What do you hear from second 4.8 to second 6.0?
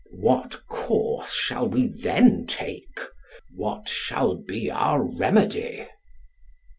remedy?